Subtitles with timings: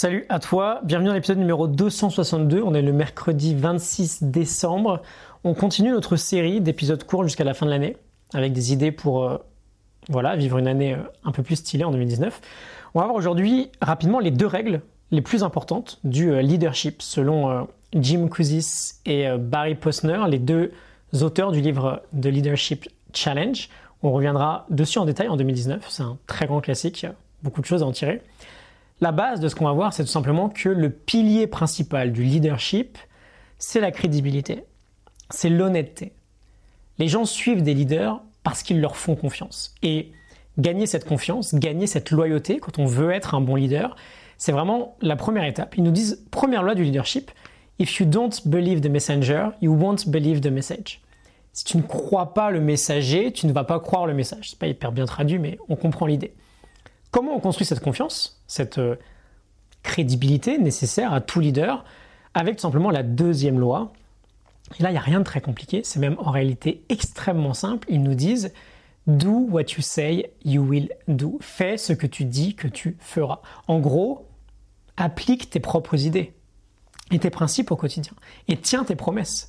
[0.00, 2.62] Salut à toi, bienvenue dans l'épisode numéro 262.
[2.62, 5.02] On est le mercredi 26 décembre.
[5.42, 7.96] On continue notre série d'épisodes courts jusqu'à la fin de l'année
[8.32, 9.38] avec des idées pour euh,
[10.08, 12.40] voilà, vivre une année euh, un peu plus stylée en 2019.
[12.94, 17.66] On va voir aujourd'hui rapidement les deux règles les plus importantes du euh, leadership selon
[17.92, 20.70] Jim Kouzis et Barry Posner, les deux
[21.22, 23.68] auteurs du livre The Leadership Challenge.
[24.04, 27.04] On reviendra dessus en détail en 2019, c'est un très grand classique,
[27.42, 28.22] beaucoup de choses à en tirer.
[29.00, 32.24] La base de ce qu'on va voir, c'est tout simplement que le pilier principal du
[32.24, 32.98] leadership,
[33.58, 34.64] c'est la crédibilité,
[35.30, 36.12] c'est l'honnêteté.
[36.98, 39.74] Les gens suivent des leaders parce qu'ils leur font confiance.
[39.82, 40.10] Et
[40.58, 43.94] gagner cette confiance, gagner cette loyauté quand on veut être un bon leader,
[44.36, 45.76] c'est vraiment la première étape.
[45.76, 47.30] Ils nous disent, première loi du leadership,
[47.80, 51.00] If you don't believe the messenger, you won't believe the message.
[51.52, 54.50] Si tu ne crois pas le messager, tu ne vas pas croire le message.
[54.50, 56.34] C'est pas hyper bien traduit, mais on comprend l'idée.
[57.10, 58.96] Comment on construit cette confiance, cette euh,
[59.82, 61.84] crédibilité nécessaire à tout leader
[62.34, 63.92] avec tout simplement la deuxième loi?
[64.78, 67.88] Et là, il n'y a rien de très compliqué, c'est même en réalité extrêmement simple.
[67.90, 68.52] Ils nous disent
[69.06, 71.38] Do what you say, you will do.
[71.40, 73.40] Fais ce que tu dis que tu feras.
[73.66, 74.26] En gros,
[74.98, 76.34] applique tes propres idées
[77.10, 78.12] et tes principes au quotidien.
[78.48, 79.48] Et tiens tes promesses.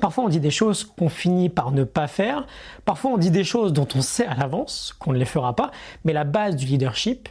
[0.00, 2.46] Parfois on dit des choses qu'on finit par ne pas faire,
[2.84, 5.70] parfois on dit des choses dont on sait à l'avance qu'on ne les fera pas,
[6.04, 7.28] mais la base du leadership,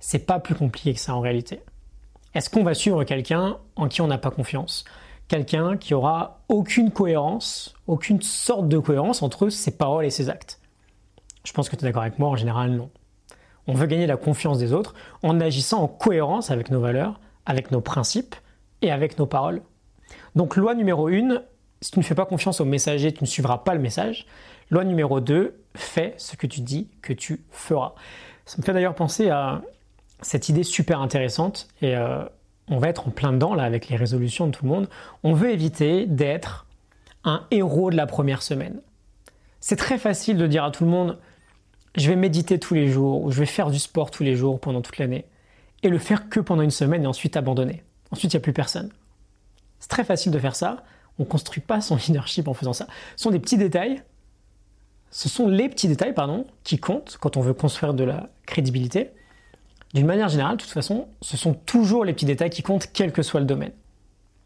[0.00, 1.60] c'est pas plus compliqué que ça en réalité.
[2.34, 4.84] Est-ce qu'on va suivre quelqu'un en qui on n'a pas confiance?
[5.28, 10.60] Quelqu'un qui aura aucune cohérence, aucune sorte de cohérence entre ses paroles et ses actes?
[11.44, 12.90] Je pense que tu es d'accord avec moi, en général non.
[13.66, 17.70] On veut gagner la confiance des autres en agissant en cohérence avec nos valeurs, avec
[17.70, 18.34] nos principes
[18.82, 19.62] et avec nos paroles.
[20.34, 21.42] Donc loi numéro 1,
[21.84, 24.24] si tu ne fais pas confiance au messager, tu ne suivras pas le message.
[24.70, 27.92] Loi numéro 2, fais ce que tu dis que tu feras.
[28.46, 29.60] Ça me fait d'ailleurs penser à
[30.22, 32.24] cette idée super intéressante et euh,
[32.68, 34.88] on va être en plein dedans là avec les résolutions de tout le monde.
[35.24, 36.66] On veut éviter d'être
[37.22, 38.80] un héros de la première semaine.
[39.60, 41.18] C'est très facile de dire à tout le monde
[41.96, 44.58] je vais méditer tous les jours ou je vais faire du sport tous les jours
[44.58, 45.26] pendant toute l'année
[45.82, 47.84] et le faire que pendant une semaine et ensuite abandonner.
[48.10, 48.90] Ensuite, il n'y a plus personne.
[49.80, 50.82] C'est très facile de faire ça
[51.18, 52.86] on construit pas son leadership en faisant ça.
[53.16, 54.02] Ce sont des petits détails.
[55.10, 59.10] Ce sont les petits détails, pardon, qui comptent quand on veut construire de la crédibilité.
[59.94, 63.12] D'une manière générale, de toute façon, ce sont toujours les petits détails qui comptent, quel
[63.12, 63.70] que soit le domaine.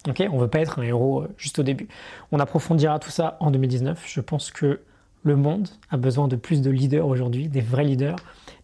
[0.07, 0.23] Ok?
[0.31, 1.89] On ne veut pas être un héros euh, juste au début.
[2.33, 4.05] On approfondira tout ça en 2019.
[4.07, 4.81] Je pense que
[5.23, 8.17] le monde a besoin de plus de leaders aujourd'hui, des vrais leaders.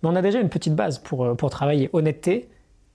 [0.02, 2.50] Mais on a déjà une petite base pour, euh, pour travailler honnêteté,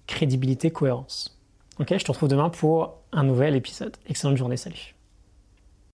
[0.06, 1.40] crédibilité, cohérence.
[1.80, 3.96] Je te retrouve demain pour un nouvel épisode.
[4.08, 4.99] Excellente journée, salut.